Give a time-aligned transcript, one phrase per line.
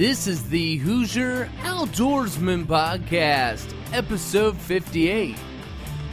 [0.00, 5.36] This is the Hoosier Outdoorsman Podcast, episode 58.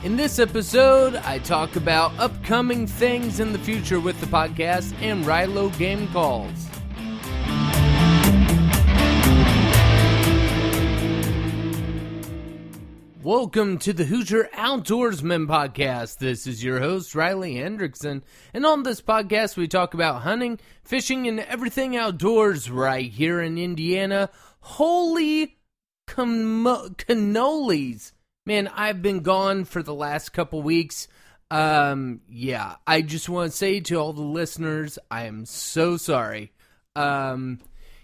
[0.03, 5.23] In this episode, I talk about upcoming things in the future with the podcast and
[5.23, 6.67] Ryloh game calls.
[13.27, 16.19] Welcome to the Hoosier Outdoorsman Podcast.
[16.19, 18.21] This is your host, Riley Hendrixson.
[18.53, 23.57] And on this podcast, we talk about hunting, fishing, and everything outdoors right here in
[23.57, 24.29] Indiana.
[24.61, 25.57] Holy
[26.07, 26.63] com-
[26.95, 28.13] cannolis.
[28.45, 31.09] Man, I've been gone for the last couple weeks.
[31.51, 36.53] Um, yeah, I just want to say to all the listeners, I am so sorry.
[36.95, 37.59] Um,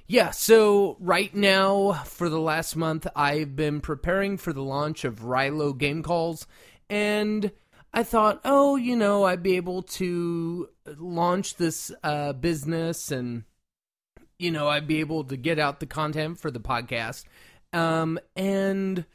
[0.08, 5.22] yeah, so right now, for the last month, I've been preparing for the launch of
[5.22, 6.46] Ryloh Game Calls,
[6.90, 7.52] and
[7.94, 13.44] I thought, oh, you know, I'd be able to launch this uh, business and,
[14.40, 17.26] you know, I'd be able to get out the content for the podcast.
[17.72, 19.06] Um, and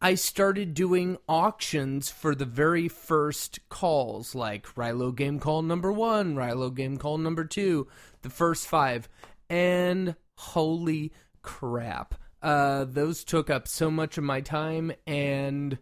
[0.00, 6.36] I started doing auctions for the very first calls, like Ryloh Game Call number one,
[6.36, 7.88] Ryloh Game Call number two,
[8.22, 9.08] the first five.
[9.50, 12.14] And holy crap.
[12.40, 15.78] Uh, those took up so much of my time, and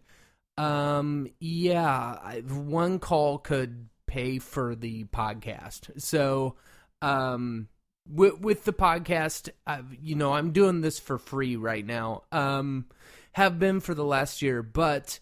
[0.57, 6.01] um, yeah, I, one call could pay for the podcast.
[6.01, 6.55] So,
[7.01, 7.67] um,
[8.09, 12.23] with, with the podcast, uh, you know, I'm doing this for free right now.
[12.31, 12.85] Um,
[13.33, 15.19] have been for the last year, but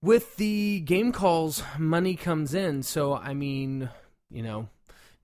[0.00, 2.82] with the game calls, money comes in.
[2.82, 3.90] So, I mean,
[4.30, 4.68] you know,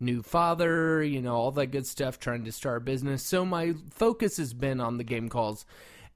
[0.01, 3.23] new father, you know, all that good stuff, trying to start a business.
[3.23, 5.65] So my focus has been on the game calls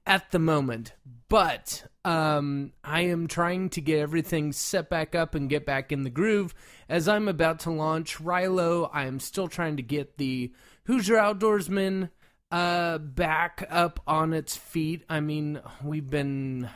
[0.05, 0.93] at the moment.
[1.29, 6.03] But um, I am trying to get everything set back up and get back in
[6.03, 6.53] the groove.
[6.87, 10.53] As I'm about to launch Ryloh, I am still trying to get the
[10.85, 12.09] Hoosier Outdoorsman
[12.51, 15.03] uh, back up on its feet.
[15.09, 16.69] I mean, we've been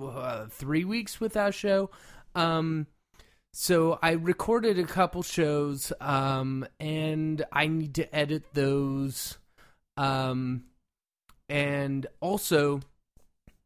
[0.00, 1.90] uh, three weeks without show.
[2.34, 2.86] Um,
[3.52, 9.38] so I recorded a couple shows, um, and I need to edit those.
[9.96, 10.64] Um,
[11.48, 12.80] and also,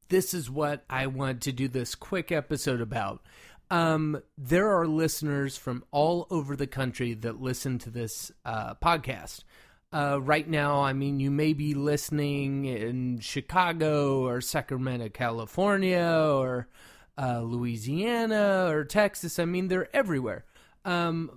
[0.08, 3.22] this is what I want to do this quick episode about.
[3.70, 9.44] Um, there are listeners from all over the country that listen to this uh, podcast.
[9.92, 16.68] Uh, right now, I mean, you may be listening in Chicago or Sacramento, California, or
[17.18, 19.38] uh, Louisiana or Texas.
[19.38, 20.44] I mean, they're everywhere.
[20.84, 21.30] Um,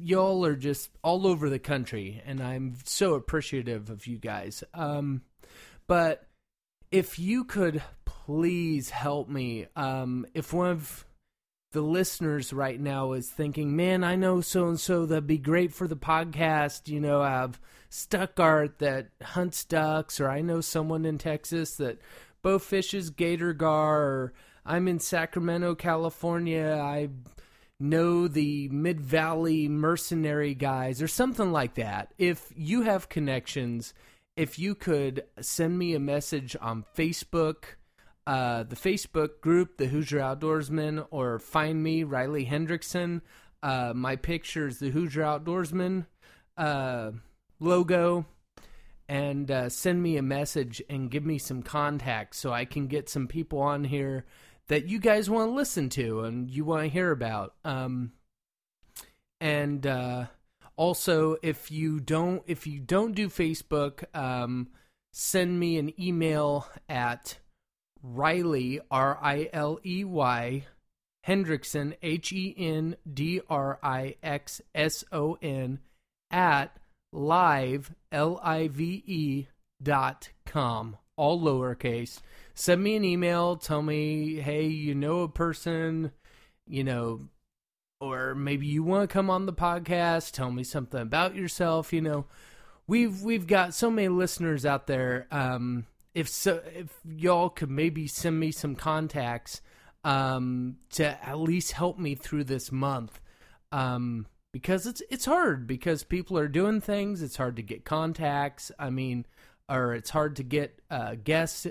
[0.00, 4.64] y'all are just all over the country, and I'm so appreciative of you guys.
[4.74, 5.22] Um,
[5.86, 6.26] but
[6.90, 11.04] if you could please help me, um, if one of
[11.72, 15.72] the listeners right now is thinking, man, I know so and so that'd be great
[15.72, 16.88] for the podcast.
[16.88, 17.60] You know, I have
[17.90, 21.98] Stuttgart that hunts ducks, or I know someone in Texas that
[22.42, 24.32] bow fishes gator gar, or
[24.68, 26.78] I'm in Sacramento, California.
[26.78, 27.08] I
[27.80, 32.12] know the Mid Valley mercenary guys or something like that.
[32.18, 33.94] If you have connections,
[34.36, 37.64] if you could send me a message on Facebook,
[38.26, 43.22] uh, the Facebook group, the Hoosier Outdoorsman, or find me, Riley Hendrixson.
[43.62, 46.04] Uh, my picture is the Hoosier Outdoorsman
[46.58, 47.12] uh,
[47.58, 48.26] logo.
[49.08, 53.08] And uh, send me a message and give me some contacts so I can get
[53.08, 54.26] some people on here
[54.68, 57.54] that you guys want to listen to and you want to hear about.
[57.64, 58.12] Um,
[59.40, 60.26] and uh,
[60.76, 64.68] also, if you don't, if you don't do Facebook, um,
[65.12, 67.38] send me an email at
[68.02, 70.66] Riley R I L E Y
[71.26, 75.80] Hendrixson H E N D R I X S O N
[76.30, 76.76] at
[77.12, 79.46] live L I V E
[79.82, 82.20] dot com all lowercase
[82.58, 83.56] send me an email.
[83.56, 86.10] Tell me, hey, you know a person,
[86.66, 87.28] you know,
[88.00, 90.32] or maybe you want to come on the podcast.
[90.32, 91.92] Tell me something about yourself.
[91.92, 92.26] You know,
[92.86, 95.26] we've we've got so many listeners out there.
[95.30, 99.62] Um, if so, if y'all could maybe send me some contacts
[100.04, 103.20] um, to at least help me through this month.
[103.70, 107.22] Um, because it's it's hard because people are doing things.
[107.22, 108.72] It's hard to get contacts.
[108.78, 109.26] I mean,
[109.68, 111.66] or it's hard to get uh, guests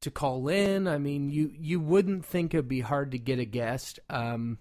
[0.00, 0.86] to call in.
[0.86, 3.98] I mean, you you wouldn't think it'd be hard to get a guest.
[4.08, 4.58] Um,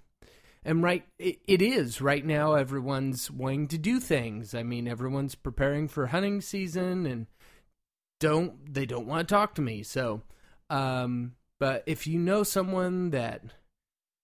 [0.66, 2.54] and right, it, it is right now.
[2.54, 4.56] Everyone's wanting to do things.
[4.56, 7.28] I mean, everyone's preparing for hunting season, and
[8.20, 9.84] don't they don't want to talk to me.
[9.84, 10.22] So,
[10.70, 13.44] um, but if you know someone that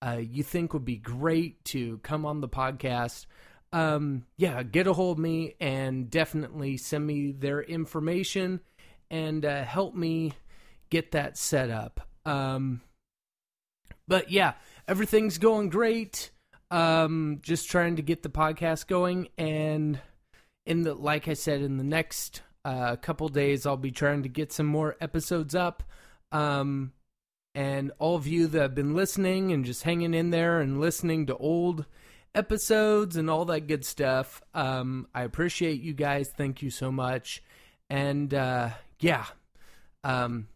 [0.05, 3.25] uh, you think would be great to come on the podcast,
[3.71, 8.61] um, yeah, get a hold of me and definitely send me their information
[9.11, 10.33] and uh, help me
[10.89, 12.01] get that set up.
[12.25, 12.81] Um,
[14.07, 14.53] but yeah,
[14.87, 16.31] everything's going great.
[16.71, 19.99] Um, just trying to get the podcast going, and
[20.67, 24.29] in the like I said, in the next uh, couple days, I'll be trying to
[24.29, 25.83] get some more episodes up.
[26.31, 26.93] Um,
[27.55, 31.25] and all of you that have been listening and just hanging in there and listening
[31.25, 31.85] to old
[32.35, 34.41] episodes and all that good stuff.
[34.53, 36.29] Um, I appreciate you guys.
[36.29, 37.43] Thank you so much.
[37.89, 39.25] And uh, yeah,
[40.03, 40.47] um,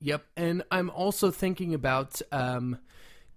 [0.00, 0.24] yep.
[0.36, 2.78] And I'm also thinking about um,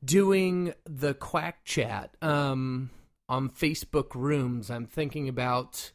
[0.03, 2.89] doing the Quack Chat um,
[3.27, 4.69] on Facebook Rooms.
[4.69, 5.91] I'm thinking about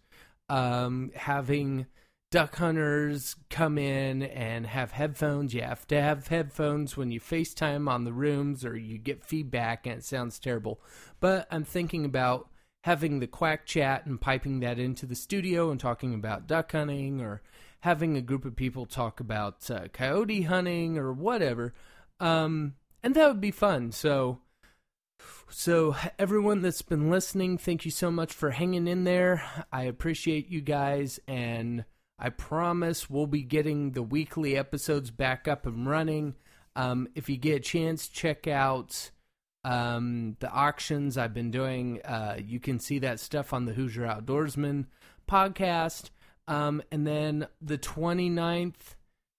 [0.48, 1.86] um, having
[2.30, 5.54] duck hunters come in and have headphones.
[5.54, 9.86] You have to have headphones when you FaceTime on the rooms or you get feedback
[9.86, 10.80] and it sounds terrible.
[11.20, 12.48] But I'm thinking about
[12.84, 17.20] having the quack chat and piping that into the studio and talking about duck hunting
[17.20, 17.42] or
[17.80, 21.74] having a group of people talk about uh, coyote hunting or whatever.
[22.18, 23.92] Um, and that would be fun.
[23.92, 24.40] So,
[25.48, 29.42] so everyone that's been listening, thank you so much for hanging in there.
[29.72, 31.84] I appreciate you guys and
[32.18, 36.34] I promise we'll be getting the weekly episodes back up and running.
[36.74, 39.10] Um, if you get a chance, check out
[39.64, 42.00] um, the auctions I've been doing.
[42.02, 44.86] Uh, you can see that stuff on the Hoosier Outdoorsman
[45.28, 46.10] podcast.
[46.48, 48.94] Um, and then the 29th,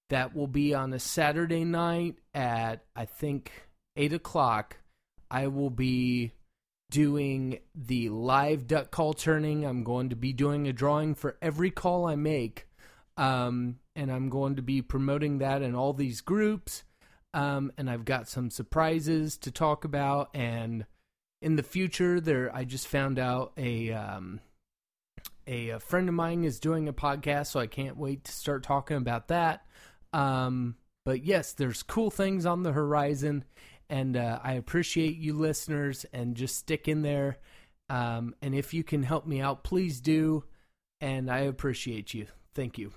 [0.09, 3.51] that will be on a Saturday night at, I think,
[3.95, 4.77] 8 o'clock.
[5.31, 6.33] I will be
[6.89, 9.65] doing the live duck call turning.
[9.65, 12.66] I'm going to be doing a drawing for every call I make
[13.17, 16.83] um, and I'm going to be promoting that in all these groups.
[17.33, 20.29] Um, and I've got some surprises to talk about.
[20.33, 20.85] And
[21.41, 24.39] in the future, there I just found out a um,
[25.45, 28.63] a, a, friend of mine is doing a podcast, so I can't wait to start
[28.63, 29.65] talking about that.
[30.13, 30.75] Um,
[31.05, 33.45] but yes, there's cool things on the horizon,
[33.89, 37.37] and uh, I appreciate you listeners and just stick in there.
[37.89, 40.43] Um, and if you can help me out, please do.
[40.99, 42.27] And I appreciate you.
[42.53, 42.91] Thank you.